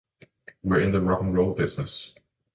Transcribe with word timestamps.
We're 0.63 0.79
in 0.79 0.93
the 0.93 0.99
rock 0.99 1.21
and 1.21 1.31
roll 1.37 1.53
business. 1.53 2.15